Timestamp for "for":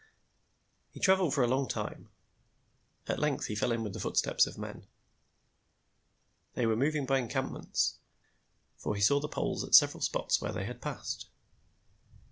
1.35-1.43, 8.77-8.95